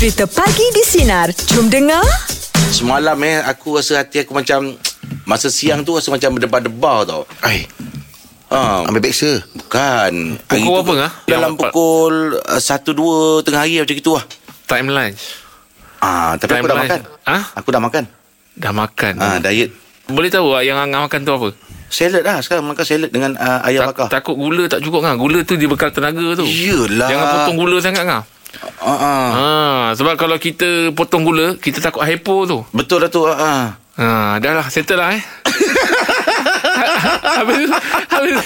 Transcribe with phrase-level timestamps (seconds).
[0.00, 1.28] Cerita Pagi di Sinar.
[1.52, 2.00] Jom dengar.
[2.72, 4.72] Semalam eh Aku rasa hati aku macam
[5.28, 7.28] Masa siang tu Rasa macam berdebar-debar tau.
[7.44, 7.68] Ai,
[8.48, 9.44] ha, ambil beksa.
[9.52, 10.40] Bukan.
[10.40, 11.12] Hari Pukul tu berapa, ah?
[11.28, 14.24] Dalam Yang- pukul uh, Satu dua Tengah hari macam gitu lah.
[14.64, 15.20] Time lunch.
[16.00, 16.88] Ah, Tapi Time aku dah lunch.
[16.88, 17.00] makan.
[17.28, 17.42] Ah?
[17.60, 18.04] Aku dah makan.
[18.56, 19.12] Dah makan?
[19.20, 19.68] Ah, Diet.
[20.08, 21.48] Boleh tahu tak Yang Angah makan tu apa?
[21.92, 22.40] Salad lah.
[22.40, 24.08] Sekarang makan salad Dengan uh, ayam bakar.
[24.08, 26.48] tak, Takut gula tak cukup kan Gula tu dia bekal tenaga tu.
[26.48, 27.04] Yelah.
[27.12, 28.24] Jangan potong gula sangat kan
[28.80, 29.28] ah, ah.
[29.30, 29.48] ha,
[29.94, 32.62] Sebab kalau kita potong gula Kita takut hypo tu.
[32.74, 33.64] Betul dah tu ah, ah.
[33.98, 34.06] ha,
[34.42, 35.22] Dah lah settle lah eh.
[37.40, 37.72] Habis,
[38.10, 38.36] habis,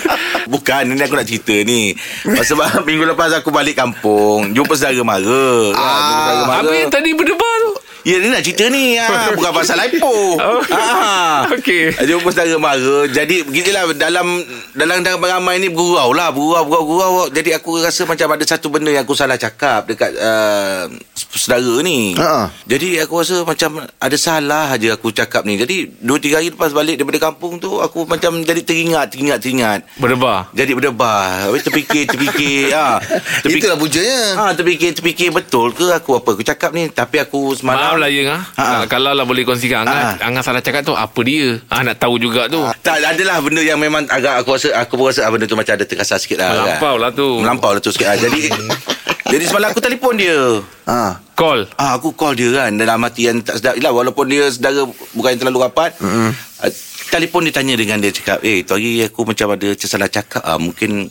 [0.46, 1.94] Bukan Ini aku nak cerita ni.
[2.24, 5.46] Sebab minggu lepas aku balik kampung Jumpa saudara mara.
[5.74, 6.58] Ah, Jumpa saudara mara.
[6.62, 7.73] Habis tadi berdebar tu
[8.04, 9.00] Ya ni nak cerita ni.
[9.00, 10.60] Ha, Bukan pasal lipo Oh.
[10.68, 11.48] ha.
[11.56, 11.96] Okey.
[12.04, 14.44] Jumpa saudara mara Jadi beginilah Dalam
[14.76, 16.28] Dalam ramai ni Bergurau lah.
[16.28, 17.26] Bergurau bergurau, bergurau.
[17.32, 20.92] Jadi aku rasa macam Ada satu benda yang aku salah cakap Dekat uh,
[21.32, 22.12] Saudara ni.
[22.14, 22.52] Ha.
[22.68, 25.56] Jadi aku rasa macam Ada salah aja aku cakap ni.
[25.56, 29.80] Jadi Dua tiga hari lepas balik Daripada kampung tu Aku macam jadi teringat Teringat Teringat.
[29.96, 30.52] Berdebar?
[30.52, 31.48] Jadi berdebar.
[31.48, 32.68] Habis terfikir Terfikir.
[32.76, 33.00] Ha.
[33.42, 34.20] Terfikir Itulah puncanya.
[34.34, 36.90] Ha, terfikir, terfikir betul ke aku apa aku cakap ni.
[36.90, 38.64] Tapi aku semalam Maaf lah ya Angah Ha.
[38.64, 38.78] ha.
[38.84, 40.26] Kalau lah boleh kongsikan Angah Ha.
[40.26, 43.78] Angah salah cakap tu Apa dia ha, Nak tahu juga tu Tak adalah benda yang
[43.78, 46.50] memang agak aku rasa aku pun rasa ah, benda tu macam ada terkasar sikit lah.
[46.52, 47.28] Melampau lah tu.
[47.38, 48.16] Melampau lah tu sikit lah.
[48.16, 48.50] Jadi
[49.32, 50.38] jadi semalam aku telefon dia.
[50.84, 51.22] Ha.
[51.32, 53.74] Call Ah aku call dia kan dalam hati yang tak sedap.
[53.74, 55.94] Yalah walaupun dia saudara bukan yang terlalu rapat.
[55.96, 56.30] Mm-hmm.
[56.60, 56.72] Uh,
[57.08, 60.56] telefon dia tanya dengan dia cakap, "Eh, tu hari aku macam ada tersalah cakap ah
[60.56, 61.10] mungkin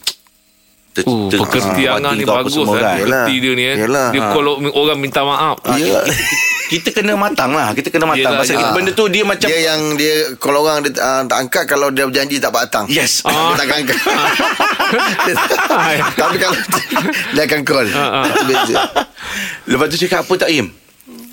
[0.89, 2.65] ter- Uh, ter- pekerti ah, Angah hati ni bagus kan.
[2.69, 2.95] kan.
[2.95, 3.25] Yelah.
[3.25, 3.75] Pekerti dia ni eh.
[3.77, 4.07] Yelah.
[4.09, 4.29] Dia Ha.
[4.31, 5.57] kalau orang minta maaf.
[5.63, 5.99] Ah, Ya.
[5.99, 5.99] kita,
[6.73, 8.71] kita kena matang lah Kita kena matang Yelah, Pasal yelah.
[8.71, 12.03] benda tu dia macam Dia yang dia kalau orang dia uh, tak angkat kalau dia
[12.03, 12.83] berjanji tak batang.
[12.87, 13.53] Yes Dia Ah.
[13.53, 13.97] tak akan angkat.
[16.15, 16.55] Tapi kalau
[17.31, 17.87] dia akan call.
[17.89, 18.23] Ah, ah.
[18.25, 18.73] Itu beza.
[19.65, 20.65] Lepas tu cakap apa tak Im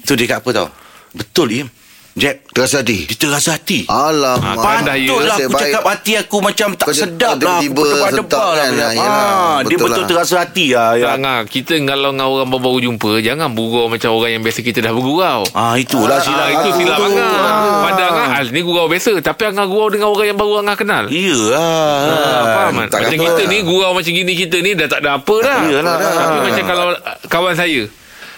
[0.02, 0.66] Tu dia cakap apa tau
[1.10, 1.66] Betul Im
[2.20, 3.06] Jeb Terasa hati.
[3.06, 4.44] Dia terasa hati Alamak.
[4.44, 5.06] Ah, pandai.
[5.06, 5.62] Patutlah aku baik.
[5.64, 7.56] cakap hati aku macam tak Kau sedap kau lah.
[7.56, 8.52] Aku tiba-tiba lah.
[8.52, 8.70] kan.
[8.76, 10.08] Ah, Yelah, dia betul betul lah.
[10.10, 10.90] terasa hati lah.
[10.92, 11.02] Ya.
[11.02, 14.78] Tak Angah Kita kalau dengan orang baru-baru jumpa Jangan bergurau macam orang yang biasa kita
[14.80, 17.04] dah bergurau Ah itulah Ah, silap itu silap tu.
[17.06, 17.80] Angah Ah.
[17.82, 21.04] Pada Angah ah, Ni gurau biasa Tapi Angah gurau dengan orang yang baru Angah kenal
[21.08, 22.88] Ya Ah, faham kan?
[22.90, 23.48] Macam kata kita lah.
[23.48, 25.94] ni Gurau macam gini kita ni Dah tak ada apa dah Iyalah.
[25.96, 27.88] Tapi macam kalau ah, Kawan saya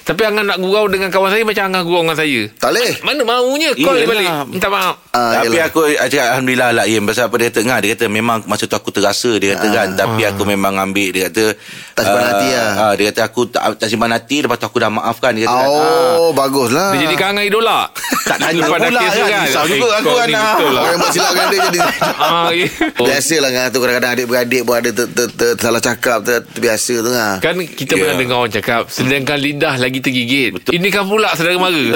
[0.03, 2.91] Tapi Angah nak gurau dengan kawan saya Macam Angah gurau dengan saya Tak boleh.
[3.01, 5.69] Mana maunya Call dia balik Minta maaf Ah, Tapi yelah.
[5.69, 8.65] aku I cakap Alhamdulillah lah Im Pasal apa dia kata Ngah, Dia kata memang Masa
[8.65, 11.55] tu aku terasa Dia kata kan Tapi aku memang ambil Dia kata
[11.93, 11.95] Ah.
[11.95, 12.71] Tak simpan ah, hati lah.
[12.75, 15.55] ah, Dia kata aku tak, tak simpan hati Lepas tu aku dah maafkan Dia kata
[15.55, 16.89] kan, ah, Oh, baguslah.
[16.91, 17.79] Dia jadikan Angah idola
[18.23, 18.93] Tak tanya pula kan.
[18.93, 20.55] kan Risau Eh, juga aku kan, ah.
[20.55, 21.79] betul lah Orang yang buat silapkan dia jadi
[22.23, 22.67] Ah, ya.
[22.95, 27.11] Biasalah kan tu kadang-kadang adik-beradik pun ada ter, ter, ter, salah cakap ter, terbiasa tu
[27.11, 27.37] kan.
[27.39, 28.01] Kan kita Ya.
[28.01, 31.83] pernah dengar orang cakap Sedangkan lidah lagi tergigit Ini kan pula saudara mara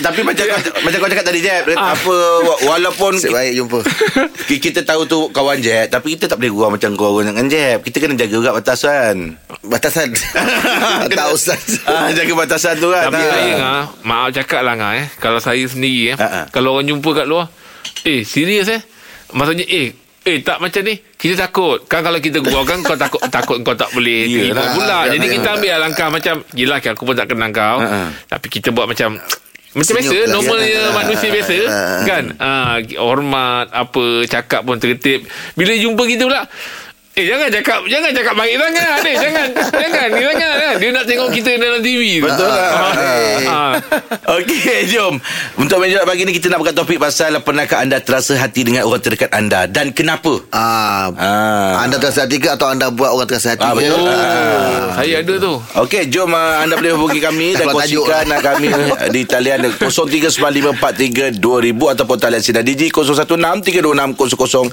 [0.00, 1.92] Tapi macam kau- macam kau cakap tadi Jeb Ah.
[1.92, 3.78] Apa wa- Walaupun Nasib baik jumpa.
[4.48, 7.80] ki- Kita tahu tu kawan Jeb Tapi kita tak boleh gurau macam kau dengan Jeb
[7.82, 10.08] Kita kena jaga juga batasan Batasan.
[11.10, 11.84] tak ustaz.
[11.84, 15.06] ah, Jaga batasan tu kan Tapi saya ngah, maaf cakap lah ngah eh.
[15.16, 16.16] Kalau saya sendiri eh.
[16.16, 16.40] Ha, ha.
[16.48, 17.46] Kalau orang jumpa kat luar.
[18.02, 18.82] Eh, serius eh.
[19.30, 19.88] Maksudnya eh.
[20.20, 23.72] Eh tak macam ni Kita takut Kan kalau kita gurau kan Kau takut takut kau
[23.72, 24.68] tak boleh terima Yelah.
[24.70, 25.56] pula Yelah, Jadi kita yelah.
[25.56, 28.00] ambil langkah macam Yelah kan aku pun tak kenal kau Ha, ha.
[28.28, 29.16] Tapi kita buat macam
[29.70, 30.28] macam Senyum biasa lah.
[30.28, 30.92] Normalnya Yelah.
[30.92, 31.98] manusia biasa Ha, ha.
[32.04, 36.42] Kan ah, Hormat Apa Cakap pun tertib Bila jumpa kita pula
[37.20, 41.04] Eh jangan cakap Jangan cakap baik sangat Adik jangan Jangan Ni sangat kan Dia nak
[41.04, 42.24] tengok kita dalam TV tu.
[42.24, 42.70] Betul lah.
[42.70, 42.94] Ah,
[43.44, 43.72] ah.
[44.30, 45.18] Okey, jom.
[45.56, 48.98] Untuk meja pagi ni kita nak buka topik pasal pernahkah anda terasa hati dengan orang
[48.98, 50.38] terdekat anda dan kenapa?
[50.48, 51.82] Ah, Ah.
[51.82, 53.60] anda terasa hati ke atau anda buat orang terasa hati?
[53.60, 53.92] Ah, betul.
[53.92, 54.96] Oh, Ah.
[54.96, 55.52] saya ada tu.
[55.76, 61.90] Okey, jom uh, anda boleh hubungi kami dan kongsikan uh, kami uh, di talian 0395432000
[61.90, 64.70] ataupun talian Sinar Digi 0163260000.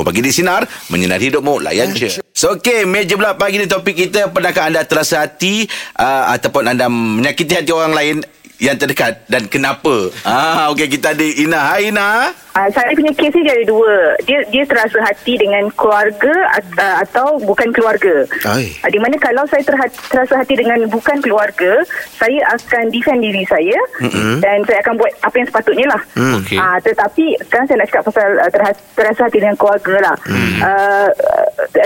[0.00, 2.22] Pagi di Sinar, menyinari hidupmu, layan je.
[2.30, 5.66] So, okey, meja pula pagi ni topik kita, pernahkah anda terasa hati
[5.98, 8.16] uh, ataupun anda menyakiti hati orang lain
[8.60, 10.12] yang terdekat dan kenapa?
[10.20, 11.60] Ah, okey kita ada Ina.
[11.72, 12.30] Hai Ina.
[12.50, 13.94] Uh, saya punya kes ni dia ada dua.
[14.26, 18.26] Dia dia terasa hati dengan keluarga uh, atau bukan keluarga.
[18.42, 18.74] Ai.
[18.82, 21.86] Uh, di mana kalau saya terha- terasa hati dengan bukan keluarga,
[22.18, 24.42] saya akan defend diri saya mm-hmm.
[24.42, 26.02] dan saya akan buat apa yang sepatutnya lah.
[26.18, 26.42] Hmm.
[26.42, 26.58] Okey.
[26.58, 30.16] Ah, tetapi sekarang saya nak cakap pasal uh, terha- terasa hati dengan keluarga lah.
[30.26, 30.58] Hmm.
[30.58, 31.08] Uh,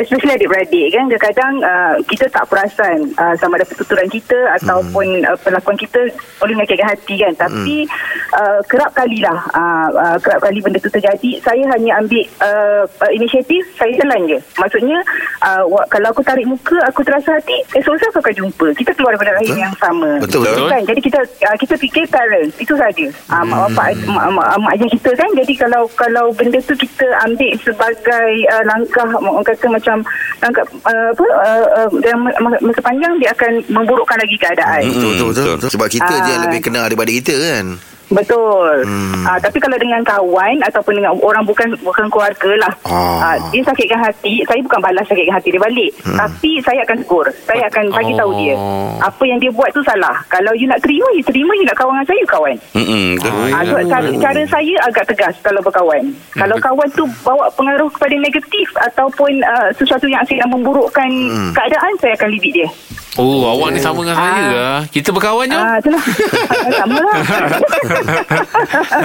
[0.00, 1.05] especially adik-beradik kan.
[1.12, 6.08] Kadang-kadang uh, kita tak perasan uh, sama ada pertuturan kita ataupun uh, perlakuan kita
[6.40, 7.32] boleh menyakitkan hati kan.
[7.37, 7.84] Tapi
[8.32, 12.86] uh, kerap kalilah, uh, uh, kerap kali kali benda tu terjadi saya hanya ambil uh,
[12.86, 15.02] uh, inisiatif saya telan je maksudnya
[15.42, 15.60] uh,
[15.90, 19.56] kalau aku tarik muka aku terasa hati esok-esok aku akan jumpa kita keluar daripada rahim
[19.58, 20.70] yang sama Betul, betul.
[20.70, 24.70] kan jadi kita uh, kita fikir parents itu saja uh, mak bapak mak, mak, mak
[24.78, 29.66] ayah kita kan jadi kalau kalau benda tu kita ambil sebagai uh, langkah orang kata
[29.66, 29.96] macam
[30.38, 34.94] langkah uh, apa uh, uh, dalam ma- masa panjang dia akan memburukkan lagi keadaan Betul,
[34.94, 35.54] betul, betul, betul.
[35.58, 35.70] betul.
[35.74, 36.42] Sebab kita je Ah.
[36.44, 37.66] lebih kenal daripada kita kan.
[38.10, 38.84] Betul.
[38.84, 39.24] Hmm.
[39.24, 42.72] Uh, tapi kalau dengan kawan ataupun dengan orang bukan bukan keluarga lah.
[42.84, 43.34] Ah.
[43.34, 45.90] Uh, dia sakitkan hati, saya bukan balas sakitkan hati dia balik.
[46.04, 46.18] Hmm.
[46.18, 47.26] Tapi saya akan tegur.
[47.44, 48.38] Saya akan bagi tahu Oh.
[48.40, 48.54] dia.
[48.98, 50.16] Apa yang dia buat tu salah.
[50.26, 51.52] Kalau you nak terima, you terima.
[51.54, 52.56] You nak kawan dengan saya, you kawan.
[52.74, 53.48] Mm-mm, betul.
[53.54, 56.02] Ah, so, cara, cara saya agak tegas kalau berkawan.
[56.02, 56.38] Hmm.
[56.40, 61.52] Kalau kawan tu bawa pengaruh kepada negatif ataupun uh, sesuatu yang asyik memburukkan Hmm.
[61.54, 62.68] keadaan, saya akan leave dia.
[63.14, 64.81] Oh, awak ni sama dengan saya lah.
[64.87, 65.55] Kita berkawan je.
[65.55, 66.02] Ah, itulah.
[66.78, 67.16] Sama lah.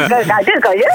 [0.09, 0.89] Tak ada kau ya.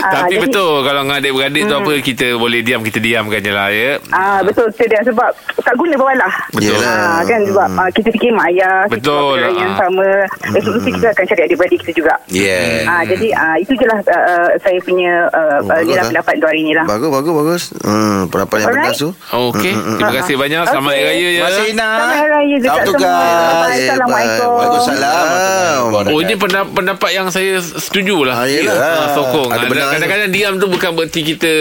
[0.00, 3.52] Ah, Tapi jadi- betul kalau dengan adik-beradik tu apa kita boleh diam kita diamkan je
[3.52, 3.98] lah ya.
[4.10, 6.32] Ah betul betul dia sebab tak guna berwalah.
[6.52, 6.78] Betul.
[6.78, 9.78] Ah kan sebab ah, kita fikir mak ayah kita Betul, buat benda yang ah.
[9.78, 10.08] sama.
[10.52, 12.14] Esok mesti kita akan cari adik-beradik kita juga.
[12.28, 12.86] Yeah.
[12.86, 16.06] Ah jadi ah itu je lah uh, uh, saya punya uh, Oh, uh, lah.
[16.08, 16.84] pendapat untuk hari ni lah.
[16.84, 17.62] Bagus, bagus, bagus.
[17.82, 18.86] Hmm, pendapat yang Alright.
[18.88, 19.10] tegas tu.
[19.30, 20.62] Okey, terima kasih banyak.
[20.66, 20.92] Selamat.
[20.92, 21.28] Hari Raya ya.
[21.32, 21.88] Terima kasih Ina.
[21.92, 22.98] Selamat Hari Raya dekat Selamat semua.
[22.98, 23.62] tugas.
[23.62, 23.78] Bye.
[23.78, 24.48] Assalamualaikum.
[24.50, 26.08] Waalaikumsalam.
[26.08, 28.74] Oh ini pendapat, pendapat yang saya setuju lah Ah, yelah.
[28.74, 31.52] Ah, Sokong Ada benar Kadang-kadang diam tu bukan berarti kita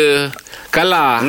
[0.70, 1.20] Kalah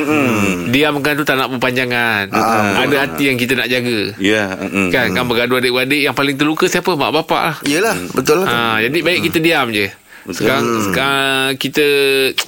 [0.65, 2.31] Diamkan tu tak nak berpanjangan
[2.79, 4.55] Ada hati yang kita nak jaga Ya.
[4.55, 4.87] mm-mm.
[4.87, 8.47] Kan kan bergaduh adik-beradik Yang paling terluka siapa Mak bapak lah Yelah, betul lah.
[8.47, 9.91] ha, Jadi baik kita diam je
[10.25, 11.83] sekarang, sekarang kita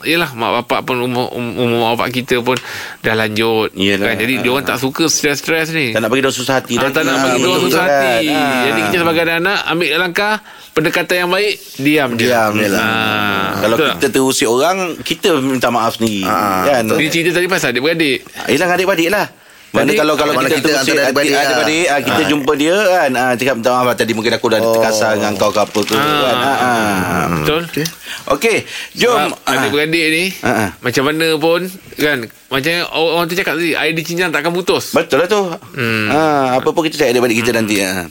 [0.01, 2.55] Yelah mak bapak pun Umur, um- umur mak bapak kita pun
[2.99, 4.09] Dah lanjut Yelah.
[4.09, 4.15] kan?
[4.17, 6.93] Jadi dia orang tak suka Stres-stres ni Tak nak bagi dia susah hati Ah, lagi.
[6.93, 7.91] tak nak Ah, bagi dia betul susah kan?
[7.91, 8.25] hati.
[8.29, 8.63] Ah.
[8.63, 10.33] Jadi kita sebagai anak ambil langkah
[10.71, 12.25] pendekatan yang baik, diam je.
[12.25, 12.79] Diam je lah.
[12.79, 16.83] Ah, Kalau betul kita terusik orang Kita minta maaf sendiri Ah, kan?
[16.89, 18.23] Dia cerita tadi pasal adik-beradik.
[18.47, 19.27] Yelah adik-beradik lah
[19.75, 21.43] mana Tadi- kalau kalau Mana kita, kita terusik antara adik-beradik lah.
[21.43, 24.57] adik-beradik ah, kita jumpa dia kan ah, cakap minta maaf lah, tadi mungkin aku dah
[24.57, 24.73] Oh.
[24.73, 25.99] terkasar dengan kau ke apa ke Ah.
[25.99, 27.23] kan ah, ah.
[27.35, 27.61] Betul?
[27.67, 27.85] Okey.
[28.27, 28.57] Okey
[28.95, 30.69] jom Sebab adik-beradik ni Ah, ah.
[30.79, 31.61] macam mana pun
[31.93, 32.17] kan
[32.47, 34.95] macam orang tu cakap tadi air di cincang takkan putus.
[34.95, 35.41] Betul lah tu.
[35.75, 36.07] Hmm.
[36.07, 36.21] Ha,
[36.55, 37.75] apa pun kita cari adik-adik kita nanti.
[37.77, 38.07] Ha.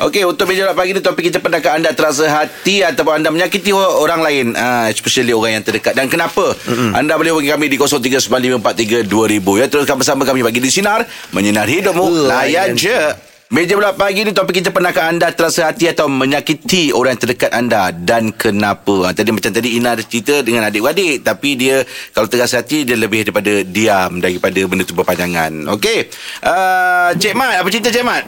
[0.00, 3.68] Okey, untuk meja bulat pagi ni topik kita pendakar anda terasa hati ataupun anda menyakiti
[3.76, 5.92] orang lain, uh, especially orang yang terdekat.
[5.92, 6.56] Dan kenapa?
[6.56, 6.96] Mm-hmm.
[6.96, 9.66] Anda boleh hubungi kami di 0395432000 ya.
[9.68, 11.04] Teruskan bersama kami bagi di sinar
[11.36, 12.32] menyinar hidupmu.
[12.32, 13.28] Layan je.
[13.52, 17.50] Meja bulat pagi ni topik kita pendakar anda terasa hati atau menyakiti orang yang terdekat
[17.52, 19.04] anda dan kenapa?
[19.04, 21.82] Ha, tadi macam tadi Ina ada cerita dengan adik-adik tapi dia
[22.14, 25.66] kalau terasa hati dia lebih daripada diam daripada benda tu berpanjangan.
[25.76, 26.08] Okey.
[26.40, 28.24] Uh, Cik Mat, apa cerita Cik Mat?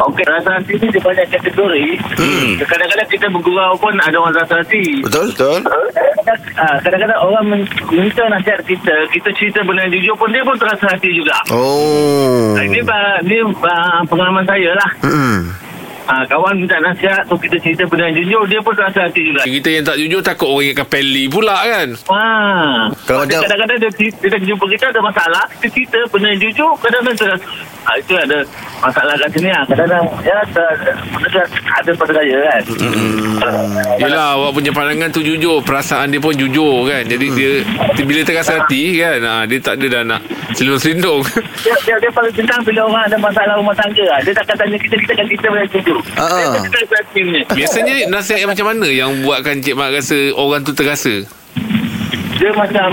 [0.00, 1.86] Okey, rasa hati ni dia banyak kategori.
[2.16, 2.50] Hmm.
[2.58, 5.04] Kadang-kadang kita bergurau pun ada orang rasa hati.
[5.04, 5.28] Betul?
[5.30, 5.60] Betul?
[6.56, 7.44] Ah, Kadang-kadang orang
[7.90, 11.36] minta nasihat kita, kita cerita benda yang jujur pun dia pun terasa hati juga.
[11.50, 12.56] Oh.
[12.56, 14.90] Ah, Ini bah- ni bah, pengalaman saya lah.
[15.02, 15.52] Hmm.
[16.02, 19.46] Ah, kawan minta nasihat, so kita cerita benda yang jujur, dia pun terasa hati juga.
[19.46, 21.88] Kita yang tak jujur takut orang ingatkan peli pula kan.
[22.10, 26.40] Ah, Kalau macam- kadang-kadang dia, dia, dia jumpa kita ada masalah, kita cerita benda yang
[26.42, 27.46] jujur, kadang-kadang terasa,
[27.86, 28.38] ah, itu ada
[28.80, 29.62] masalah kat sini lah.
[29.68, 32.62] Kadang-kadang, ya, tu ada pada saya kan.
[34.00, 37.50] Yelah awak punya pandangan tu jujur Perasaan dia pun jujur kan Jadi dia
[38.04, 40.22] Bila terasa hati kan ha, Dia tak ada dah nak
[40.52, 41.24] Selindung-selindung
[41.64, 44.18] dia, dia, dia paling senang bila orang ada masalah rumah tangga lah.
[44.26, 45.98] Dia takkan tanya kita, kita akan cerita benda yang jujur.
[46.04, 46.78] Kita
[47.16, 47.40] ni.
[47.54, 51.14] Biasanya nasihat yang macam mana Yang buatkan Cik Mat rasa Orang tu terasa
[52.40, 52.86] Dia macam,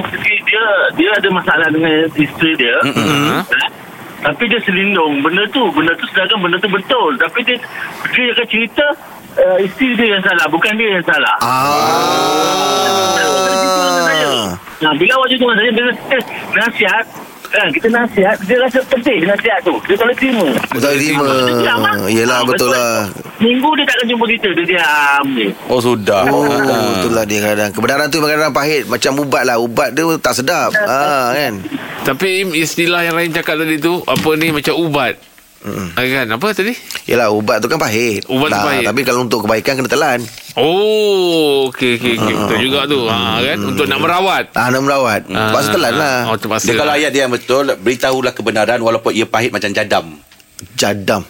[0.48, 0.64] dia
[1.00, 2.76] dia ada masalah dengan isteri dia.
[2.84, 3.87] Ha?
[4.18, 5.64] Tapi dia selindung benda tu.
[5.72, 7.12] Benda tu sedangkan benda tu betul.
[7.16, 7.58] Tapi dia,
[8.12, 8.86] dia akan cerita
[9.38, 10.46] uh, isteri dia yang salah.
[10.50, 11.36] Bukan dia yang salah.
[11.40, 12.88] Ah.
[14.78, 16.18] Nah, bila awak jujur dengan saya, bila kita
[16.54, 17.06] nasihat,
[17.50, 19.74] kan, kita nasihat, dia rasa penting nasihat tu.
[19.90, 20.48] Dia tak boleh terima.
[20.70, 21.26] Betul terima.
[21.26, 22.06] Dia ah.
[22.06, 23.10] Yelah, Ah, betul lah.
[23.38, 24.48] Minggu dia takkan jumpa kita.
[24.54, 25.48] Dia diam je.
[25.66, 26.30] Oh sudah.
[26.30, 26.94] Oh, Ah.
[26.94, 27.70] betul lah dia kadang.
[27.74, 28.84] Kebenaran tu kadang-kadang pahit.
[28.86, 29.58] Macam ubat lah.
[29.58, 30.70] Ubat dia tak sedap.
[30.78, 31.54] Ah, kan?
[32.08, 35.20] Tapi Im, istilah yang lain cakap tadi tu Apa ni macam ubat
[35.60, 35.88] mm.
[35.94, 36.72] Kan apa tadi
[37.04, 38.24] Yelah, ubat tu kan pahit.
[38.26, 38.84] Ubat tu Nah, pahit.
[38.84, 40.20] Tapi kalau untuk kebaikan kena telan.
[40.56, 42.36] Oh Okey okey okay.
[42.38, 45.28] Betul juga tu ha, kan Untuk nak merawat Ah, nak merawat.
[45.28, 46.18] Ah, Terpaksa telan lah.
[46.28, 50.16] Oh terpaksa Dia kalau ayat dia yang betul Beritahulah kebenaran Walaupun ia pahit macam jadam
[50.74, 51.22] Jadam.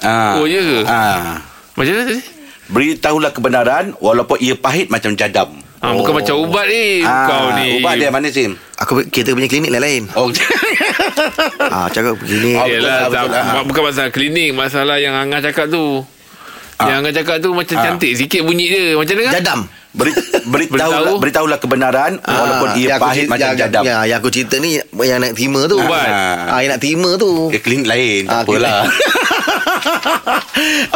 [0.00, 0.40] ah.
[0.40, 0.78] Oh, ya ke?
[0.84, 1.44] ah.
[1.76, 2.22] Macam mana tadi
[2.66, 7.78] Beritahulah kebenaran Walaupun ia pahit macam jadam ha, Bukan macam ubat ni Ah, Kau ni
[7.78, 8.54] Ubat dia mana Sim?
[8.78, 10.06] Aku kita punya klinik lain-lain.
[10.16, 10.30] Oh
[11.68, 12.54] Ah, cakap begini.
[12.54, 13.64] Oh, Yelah betul, tak, betul, ah.
[13.64, 16.02] Bukan masalah klinik Masalah yang Angah cakap tu
[16.78, 17.82] Yang Angah cakap tu Macam Ah.
[17.84, 19.60] cantik sikit bunyi dia Macam mana kan Jadam.
[19.98, 20.12] Beri,
[20.46, 21.14] beritahu, Beritahu.
[21.18, 23.82] beritahulah kebenaran walaupun ia yang pahit cerita- macam yang, jadam.
[23.82, 24.70] Ya, yang aku cerita ni
[25.02, 25.76] yang nak terima tu.
[25.76, 26.06] Ubat.
[26.46, 27.50] Ah, yang nak terima tu.
[27.50, 28.82] Dia klinik lain Ah, Tak apalah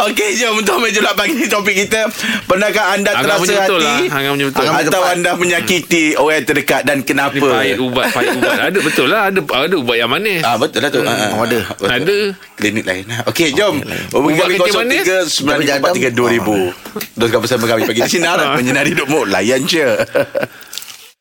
[0.05, 2.11] Okey jom Untuk meja pagi ni Topik kita
[2.45, 3.99] Pernahkah anda Angah terasa betul hati lah.
[4.13, 4.61] Angah punya betul.
[4.61, 5.15] Angah punya Atau tepat.
[5.15, 9.21] anda menyakiti Orang yang terdekat Dan kenapa Ni pahit ubat Pahit ubat Ada betul lah
[9.25, 11.01] Ada ada ubat yang manis Ah betul lah tu.
[11.01, 11.31] Ah, ah.
[11.33, 11.59] Oh, ada.
[11.63, 11.89] Betul.
[11.89, 12.19] Ada.
[12.55, 13.05] Klinik lain.
[13.27, 13.75] Okey, jom.
[14.13, 15.03] Ubat kencing manis?
[15.35, 16.71] 03 94 3000.
[17.13, 19.25] Teruskan bersama kami pagi di sinar menyinari hidupmu.
[19.27, 19.87] Layan je.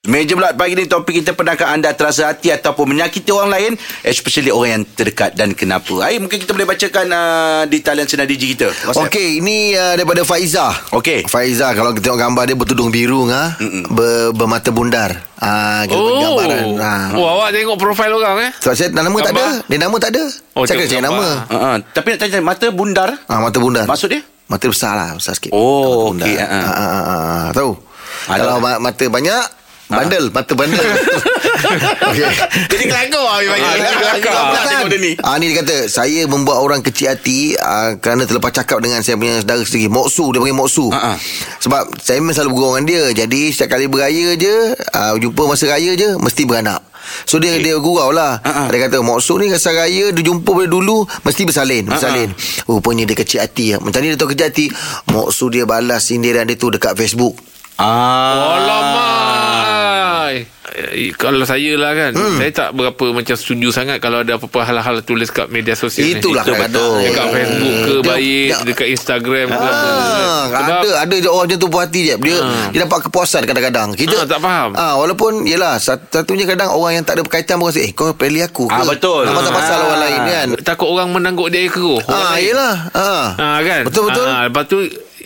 [0.02, 4.50] Meja pula pagi ni topik kita pernahkah anda terasa hati ataupun menyakiti orang lain especially
[4.50, 5.94] orang yang terdekat dan kenapa.
[6.02, 8.74] Ai mungkin kita boleh bacakan uh, di talian sinar digi kita.
[8.98, 10.74] Okey, ini uh, daripada Faiza.
[10.90, 11.30] Okey.
[11.30, 13.54] Faiza kalau kita tengok gambar dia bertudung biru ha,
[13.94, 15.22] ber, bermata bundar.
[15.38, 16.66] Ah, kita bagi Oh gambaran.
[16.82, 16.94] Ha.
[17.14, 19.30] Oh awak tengok profil orang eh Sebab saya nama tak ada.
[19.38, 19.70] Gambar?
[19.70, 20.24] Dia nama tak ada.
[20.58, 21.14] Oh, saya kena cari nama.
[21.14, 21.36] gambar.
[21.46, 23.86] Uh, uh, tapi nak tanya mata bundar Ah, mata bundar.
[23.86, 24.26] maksud dia?
[24.52, 26.60] Mata besar lah Besar sikit Oh, okey, ah, ah.
[26.62, 27.46] Ah, ah, ah, ah.
[27.56, 27.72] Tahu
[28.28, 28.36] Alah.
[28.38, 29.44] Kalau ma- mata banyak
[29.92, 30.82] Bandel Mata bandel
[31.62, 32.26] Okey
[32.72, 33.62] Jadi kelakar lah bagi.
[33.62, 34.34] Ah, jadi kelakar.
[34.34, 35.12] Nak tengok dia ni.
[35.22, 39.16] Ah ni dia kata saya membuat orang kecil hati ah, kerana terlepas cakap dengan saya
[39.16, 39.88] punya saudara sendiri.
[39.88, 40.90] Moksu dia panggil Moksu.
[40.90, 41.16] Ah, ah.
[41.62, 43.04] Sebab saya memang selalu bergurau dengan dia.
[43.24, 44.56] Jadi setiap kali beraya je,
[44.92, 46.82] ah, jumpa masa raya je mesti beranak.
[47.26, 48.68] So dia dia gurau lah Ah, ah.
[48.70, 52.30] Dia kata Moksu ni rasa raya Dia jumpa pada dulu Mesti bersalin Bersalin
[52.70, 54.66] Rupanya dia kecil hati Macam ni dia tahu kecil hati
[55.10, 57.36] Moksu dia balas sindiran dia tu Dekat Facebook
[57.82, 58.62] Ah.
[58.62, 59.51] Alamak
[60.34, 62.38] Eh, Kalau saya lah kan hmm.
[62.38, 66.16] Saya tak berapa macam setuju sangat Kalau ada apa-apa hal-hal tulis kat media sosial ni.
[66.16, 67.04] Itulah Itu kadang-kadang betul.
[67.04, 69.90] Dekat Facebook ke Dia- baik dia- Dekat Instagram ke apa
[70.22, 72.16] Ah, Sebab ada ada je orang macam tu puas hati je.
[72.18, 72.38] Dia
[72.70, 73.90] dia dapat kepuasan kadang-kadang.
[73.94, 74.70] Kita Ah, tak faham.
[74.74, 78.10] Ah walaupun yalah sat- satunya kadang orang yang tak ada berkaitan pun rasa eh kau
[78.12, 78.74] pilih aku ke.
[78.74, 79.24] Ah, betul.
[79.24, 79.86] Ah, pasal-pasal Ah.
[79.86, 80.48] orang lain kan.
[80.62, 82.46] Takut orang menangguk dia keruh orang Ah lain.
[82.48, 82.76] yalah.
[82.92, 83.26] Ah.
[83.36, 84.26] Ah kan Betul betul.
[84.26, 84.78] ah, Lepas tu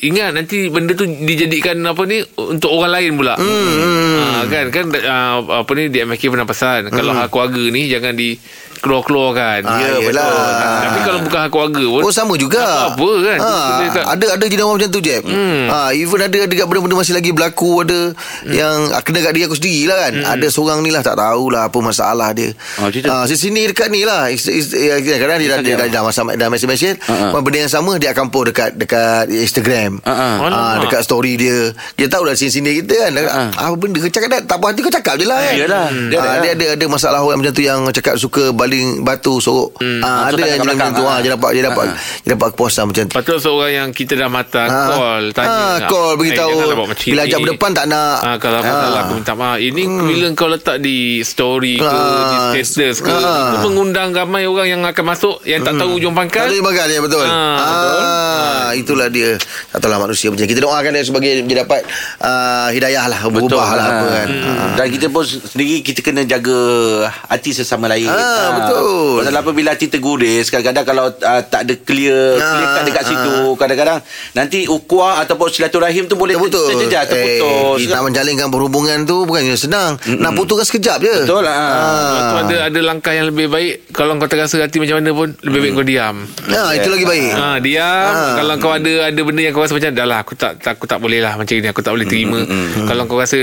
[0.05, 3.33] Ingat nanti benda tu dijadikan apa ni untuk orang lain pula.
[3.35, 4.21] Hmm.
[4.21, 6.93] Ah, kan kan ah, apa ni DMK pernah pesan hmm.
[6.93, 8.38] kalau hak keluarga ni jangan di
[8.86, 9.60] keluar-keluarkan.
[9.65, 10.30] Ah, ya yelah.
[10.30, 10.38] betul.
[10.38, 12.62] Ah, tapi kalau bukan keluarga pun Oh sama juga.
[12.62, 13.38] tak apa kan.
[13.42, 15.18] Dia tak- ada ada orang macam tu je.
[15.25, 15.63] Hmm.
[15.74, 18.54] Ah, even ada ada dekat benda-benda masih lagi berlaku ada hmm.
[18.54, 20.13] yang kena kat diri aku sendiri lah kan.
[20.13, 20.32] Hmm.
[20.38, 22.54] Ada seorang ni lah tak tahulah apa masalah dia.
[22.77, 23.10] Oh, cerita.
[23.10, 24.30] Ah, sini dekat ni lah.
[24.30, 26.06] Is, is, ya, kadang dia dah dia dah, dah,
[26.38, 27.01] dah, mesej-mesej.
[27.10, 27.42] Ah, ah.
[27.42, 30.01] Benda yang sama dia akan post dekat dekat Instagram.
[30.06, 30.13] Ah.
[30.13, 30.89] Ah, Alamak.
[30.89, 31.74] dekat story dia.
[31.98, 33.12] Dia tahu dah sini-sini kita kan.
[33.25, 33.50] Ah.
[33.72, 35.54] Apa benda kau cakap dah, tak puas hati kau cakap je lah kan.
[35.56, 35.68] Dia,
[36.12, 36.42] Dia ah, ada.
[36.42, 39.79] dia ada ada masalah orang macam tu yang cakap suka baling batu sorok.
[40.03, 40.91] Ah, So, ada yang macam belakang.
[40.91, 41.03] tu.
[41.05, 41.96] Ah, dia dapat dia dapat Ah.
[42.20, 43.13] dia dapat kepuasan macam tu.
[43.15, 44.88] Patut seorang yang kita dah matang Ah.
[44.91, 45.50] call tanya.
[45.50, 46.51] Ah, nak, call beritahu.
[46.51, 48.17] "Eh, buat macam Bila ni." ajak berdepan tak nak.
[48.22, 48.82] Ah, kalau apa Ah.
[48.82, 49.58] salah aku minta maaf.
[49.58, 52.51] Ini bila kau letak di story ke Ah.
[52.51, 53.53] di status ke Ah.
[53.53, 56.46] itu mengundang ramai orang yang akan masuk yang tak tahu ujung pangkal.
[56.46, 57.25] Tak ada bagal ya betul.
[57.25, 57.58] Ah,
[58.65, 59.38] Ah, itulah dia.
[59.72, 61.82] Tak tahulah manusia macam kita doakan dia sebagai dia dapat
[62.20, 64.27] ah, hidayah lah berubah lah apa kan.
[64.27, 64.74] Hmm.
[64.75, 66.58] Dan kita pun sendiri kita kena jaga
[67.29, 68.10] hati sesama lain.
[68.10, 69.12] Ah, betul.
[69.17, 73.00] Pasal apa bila hati terguris kadang-kadang kalau uh, tak ada clear Ah, clear kat dekat
[73.00, 73.07] ah.
[73.07, 74.00] situ kadang-kadang
[74.31, 77.79] nanti ukhuwah ataupun silaturahim tu boleh Terputus terjejas terputus.
[77.79, 80.19] eh, Nak menjalinkan perhubungan tu Bukannya senang Mm-mm.
[80.19, 81.55] Nak putuskan sekejap je Betul lah.
[82.25, 85.59] Tu ada ada langkah yang lebih baik kalau kau terasa hati macam mana pun lebih
[85.62, 86.15] baik kau diam.
[86.45, 88.35] Ha, itu lagi baik Ha, diam Ah.
[88.35, 90.85] Kalau kau ada Ada benda yang kau rasa macam Dah lah aku tak, tak Aku
[90.85, 92.39] tak boleh lah Macam ni Aku tak boleh terima
[92.83, 93.38] Kalau kau rasa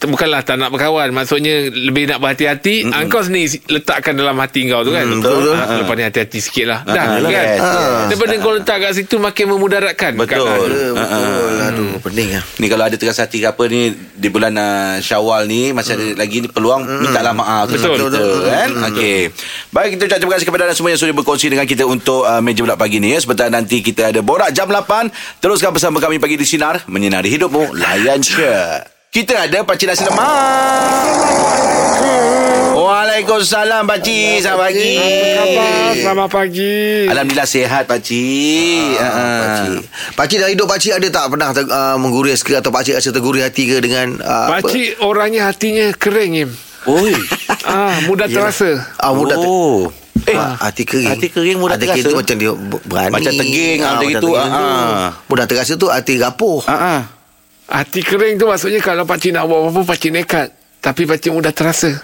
[0.00, 4.45] Bukanlah tak nak berkawan Maksudnya Lebih nak berhati-hati mm Kau sendiri si- Letakkan dalam hati
[4.48, 5.04] kau tu kan.
[5.04, 5.54] Betul, betul.
[5.54, 6.78] ha, Lepas ni hati-hati sikit lah.
[6.82, 7.28] Dah Ah, kan?
[7.28, 8.06] yes, yes.
[8.08, 10.42] Daripada kau letak kat situ Makin memudaratkan Betul.
[10.42, 10.58] keadaan.
[10.62, 11.54] Betul, betul.
[11.58, 13.80] Aduh pening lah Ni kalau ada terasa hati ke apa ni
[14.12, 17.66] di bulan uh, Syawal ni masih ada lagi ni peluang mintalah maaf.
[17.66, 17.96] Betul.
[17.96, 18.42] betul kita Betul.
[18.46, 18.68] kan?
[18.90, 19.18] Okey.
[19.70, 22.38] Baik kita ucap terima kasih kepada anda semua yang sudah berkongsi dengan kita untuk uh,
[22.38, 23.10] meja bulat pagi ni.
[23.10, 27.28] Ya sebentar nanti kita ada borak jam 8 teruskan bersama kami pagi di sinar menyinari
[27.28, 27.74] hidupmu.
[27.74, 28.46] Layan je
[29.08, 30.28] kita ada pakcik nasi lemak
[32.86, 34.94] Waalaikumsalam pakcik selamat pagi
[35.96, 39.78] Selamat pagi Alhamdulillah sihat pakcik Ah, Ah, Pakcik
[40.14, 43.42] Pakcik dalam hidup pakcik ada tak pernah ter, uh, mengguris ke Atau pakcik rasa tergurih
[43.42, 44.62] hati ke dengan uh, apa?
[44.62, 46.50] Pakcik orangnya hatinya kering Im.
[46.86, 47.10] Oi
[47.66, 49.90] ah, Mudah terasa Ah, mudah ter, oh
[50.22, 51.06] Eh, hati kering.
[51.08, 52.10] hati kering mudah hati kering terasa.
[52.12, 53.14] tu macam dia ber- berani.
[53.14, 55.08] Macam teging, ah, macam itu, ah.
[55.26, 56.62] Mudah terasa tu hati rapuh.
[56.64, 57.00] Ah, ah.
[57.68, 61.98] Hati kering tu maksudnya Kalau pakcik nak buat apa-apa Pakcik nekat Tapi pakcik mudah terasa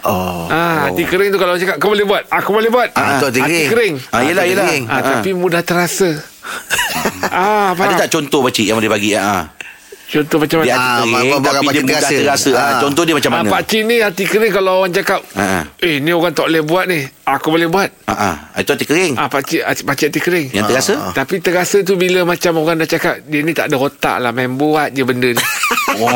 [0.00, 0.46] Oh.
[0.46, 2.94] Ah, hati kering tu kalau cakap kau boleh buat, aku boleh buat.
[2.94, 3.68] Ah, tu hati kering.
[3.68, 3.94] kering.
[4.08, 4.64] Ah, yelah, hati yelah.
[4.64, 4.84] kering.
[4.86, 6.10] Ah, Ah, tapi mudah terasa.
[7.34, 7.90] ah, faham.
[7.90, 9.12] Ada tak contoh pakcik yang boleh bagi?
[9.12, 9.50] Ah.
[10.08, 10.72] Contoh macam mana?
[10.72, 12.16] Ah, hati kering tapi dia mudah terasa.
[12.16, 12.50] terasa.
[12.50, 12.62] Ah.
[12.62, 12.80] Ah.
[12.80, 13.48] Contoh dia macam Ah, mana?
[13.50, 15.62] Pak Cik ni hati kering kalau orang cakap, Ah.
[15.76, 17.90] eh ni orang tak boleh buat ni, aku boleh buat.
[18.06, 18.34] Ah, ah.
[18.56, 19.12] Itu hati kering.
[19.18, 20.46] Ah, Pak Cik, ah, Pak Cik hati kering.
[20.54, 20.92] Yang terasa?
[21.12, 24.54] Tapi terasa tu bila macam orang dah cakap, dia ni tak ada otak lah, main
[24.54, 25.42] buat je benda ni.
[25.96, 26.12] Wah.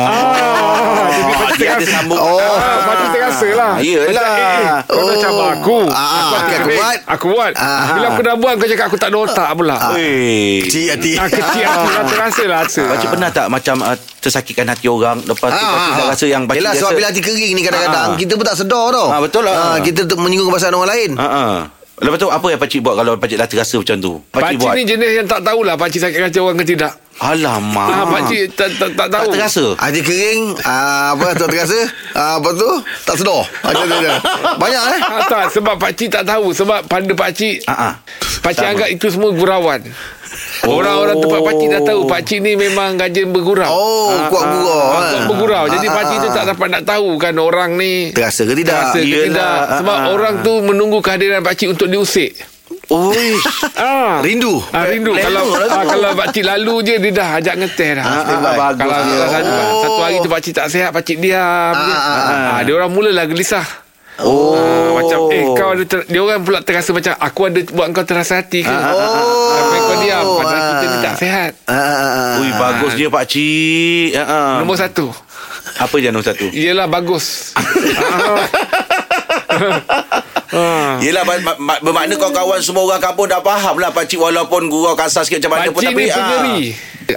[1.09, 1.93] jadi Dia pakcik ada terasa.
[1.93, 2.19] sambung.
[2.19, 2.39] Oh.
[2.39, 3.73] Ah, pakcik terasa lah.
[3.79, 4.05] Yelah.
[4.05, 5.05] Macam, eh, eh, kau Oh.
[5.05, 5.79] dah cabar aku.
[5.87, 6.97] Ah, aku, aku eh, buat.
[7.09, 7.51] Aku buat.
[7.55, 7.83] Ah.
[7.91, 9.75] Bila aku dah buat, kau cakap aku tak ada otak pula.
[9.93, 10.61] Weh.
[10.63, 12.81] Kecil hati Ah, kecil hati lah terasa lah rasa.
[12.85, 16.59] Pakcik pernah tak macam uh, tersakitkan hati orang lepas tu pakcik dah rasa yang pakcik
[16.59, 18.15] Ah, Yelah sebab bila hati kering ni kadang-kadang Ah.
[18.15, 19.55] Kita pun tak sedar tau Ah, betul lah.
[19.55, 21.55] Ah, Kita tu menyinggung perasaan orang lain Ha ah.
[21.93, 24.13] Lepas tu apa yang pakcik buat kalau pakcik dah terasa macam tu?
[24.27, 24.73] Pakcik buat.
[24.73, 26.91] ni jenis yang tak tahulah pakcik sakit hati orang ke tidak.
[27.15, 27.87] Alamak.
[27.87, 29.31] Ah, pakcik tak, tak, tak tak tahu.
[29.31, 29.65] terasa.
[29.75, 31.79] Hati kering ah, Apa tu terasa
[32.11, 32.69] ah, Apa tu
[33.03, 34.13] Tak sedar je.
[34.55, 36.49] Banyak eh Ah, tak, sebab pakcik tak tahu.
[36.51, 37.93] Sebab pada pakcik, Ha ah.
[38.41, 39.81] pakcik Tak anggap itu semua gurauan.
[40.63, 43.69] Orang-orang tempat pakcik dah tahu pakcik ni memang rajin bergurau.
[43.69, 45.09] Oh Kuat gurau Ah, eh.
[45.11, 45.63] kuat bergurau.
[45.67, 48.73] Jadi Ah, pakcik tu ah, tak dapat nak tahu kan orang ni Terasa ke tidak
[48.89, 49.45] terasa ke Yelah, tidak.
[49.45, 50.07] ah, Sebab ah.
[50.09, 52.33] orang tu menunggu kehadiran pakcik untuk diusik.
[52.85, 53.39] Oi.
[53.73, 54.19] Ah.
[54.19, 55.71] Rindu Ah, rindu Lelo kalau tu.
[55.71, 58.03] ah, kalau pakcik lalu je dia dah ajak ngeteh dah.
[58.03, 59.15] Ah, ah, ah, bagus kalau dia.
[59.15, 59.79] kalau satu, Oh.
[59.79, 61.73] satu hari tu pakcik tak sihat, pakcik diam.
[61.73, 61.93] je.
[61.93, 63.63] Ah, ah, Ah, dia orang mulalah gelisah.
[64.19, 64.53] Oh.
[64.53, 68.03] Ah, macam eh kau ada ter, dia orang pula terasa macam aku ada buat kau
[68.03, 68.69] terasa hati ke?
[68.69, 69.49] Oh.
[69.49, 70.67] Sampai kau diam padahal Ah.
[70.69, 71.51] kita ni tak sihat.
[71.65, 72.31] Ah, ah, ah.
[72.37, 74.11] Ui bagus dia pakcik.
[74.13, 74.51] Ha ah.
[74.59, 75.07] Nombor satu
[75.73, 76.45] Apa je nombor satu?
[76.51, 77.55] Ialah bagus
[77.97, 78.43] ah.
[80.53, 80.95] ah.
[80.99, 85.25] Yelah ber- ber- bermakna kawan-kawan semua orang kampung dah faham lah pakcik walaupun gurau kasar
[85.25, 86.57] sikit macam mana pun Pakcik tapi ni pengeri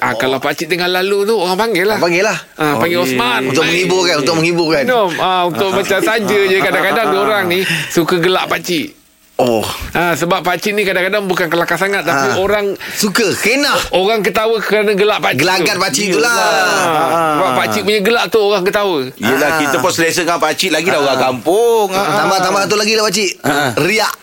[0.01, 2.01] ah, Kalau pakcik tengah lalu tu Orang panggil lah.
[2.01, 2.35] Panggil lah.
[2.57, 3.15] Ah, Panggil Okey.
[3.15, 3.41] Osman.
[3.47, 5.11] Untuk menghiburkan Untuk menghiburkan Minum.
[5.21, 8.96] Ah, Untuk macam saja je Kadang-kadang orang ni Suka gelak pakcik
[9.37, 9.61] Oh
[9.93, 12.09] ah, Sebab pakcik ni kadang-kadang Bukan kelakar sangat Ah.
[12.09, 15.83] Tapi orang Suka Kena Orang ketawa kerana gelak pakcik Gelagat tu.
[15.83, 19.61] pakcik tu lah Ah, Sebab pakcik punya gelak tu Orang ketawa Yelah Ah.
[19.61, 21.89] kita pun selesa dengan pakcik lagi dah orang kampung.
[21.91, 22.13] Ha, ha.
[22.19, 23.31] Tambah-tambah satu lagi lah pakcik
[23.79, 24.15] Riak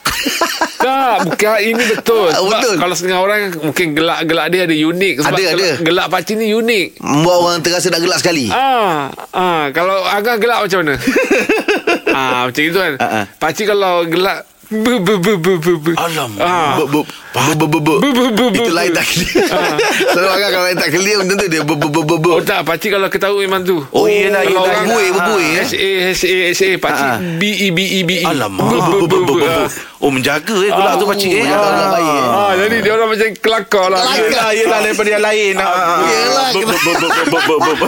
[0.79, 2.75] Tak Bukan ini betul Sebab betul.
[2.75, 5.69] Kalau setengah orang Mungkin gelak-gelak dia ada unik Sebab Ada, gelak, ada.
[5.83, 10.57] gelak pakcik ni unik Membuat orang terasa nak gelak sekali Ah, ah, kalau agak gelak
[10.59, 10.95] macam mana?
[12.09, 12.93] ah, macam itu kan.
[12.97, 13.25] Ah.
[13.35, 15.91] Pakcik kalau gelak bu bu bu bu bu bu.
[15.93, 16.41] Alamak.
[16.41, 16.73] Ah.
[16.75, 17.93] Bu- bu- bu- bu- bu- bu.
[18.01, 19.45] Bu- bu- bu- bu- Itu lain tak clear
[20.09, 22.29] Selalu orang kalau lain tak clear Benda tu dia bu- bu- bu- bu- bu.
[22.37, 23.85] Oh tak, pakcik kalau ketawa memang tu.
[23.89, 24.41] Oh, yelah.
[24.41, 25.65] orang- Berbuih, berbuih, eh.
[25.65, 27.17] S A S A S A Ah, ah.
[27.37, 28.25] B E B E B E.
[28.25, 28.65] Alamak.
[28.65, 29.69] Bu- bu- bu- bu- ah.
[30.03, 31.47] Oh menjaga eh gelak tu eh.
[31.87, 32.25] baik, eh.
[32.27, 34.01] Ah, jadi dia orang macam kelakar lah.
[34.11, 35.53] Yelah, yelah daripada yang lain.
[35.55, 35.95] Ha, ha, ha.
[36.51, 37.87] Bu.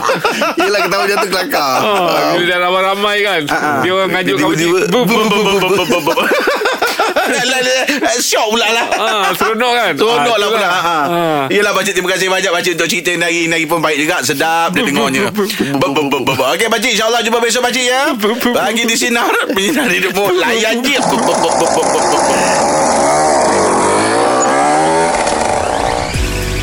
[0.56, 3.40] Yelah ketawa dia tu kelakar Ah, bila dah ramai-ramai kan
[3.84, 6.28] Dia orang ngajuk Tiba-tiba, Bu- bu- bu- bu- bu-
[8.18, 8.86] Syok pula lah.
[8.92, 9.92] Ah, Seronok kan?
[9.94, 10.70] Seronok Ah, lah pula itulah.
[10.70, 10.80] ha.
[10.80, 11.42] Ah.
[11.48, 14.16] Yelah pakcik Terima kasih banyak pakcik Untuk cerita ni hari Hari pun baik juga.
[14.20, 15.30] Sedap dia dengarnya.
[16.52, 18.12] Okey pakcik InsyaAllah jumpa besok pakcik ya.
[18.52, 20.24] Bagi di Sinar Penyinar hidupmu.
[20.34, 20.96] Layan je